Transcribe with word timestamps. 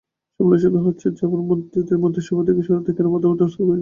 সমালোচনা 0.39 0.79
হচ্ছে, 0.87 1.07
জাপার 1.11 1.41
মন্ত্রীদের 1.49 1.97
মন্ত্রিসভা 1.97 2.43
থেকে 2.47 2.61
সরাতে 2.61 2.91
কেন 2.91 3.05
প্রধানমন্ত্রীর 3.05 3.47
হস্তক্ষেপ 3.47 3.57
প্রয়োজন। 3.57 3.69